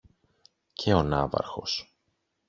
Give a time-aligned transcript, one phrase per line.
[0.73, 1.89] Και ο ναύαρχος.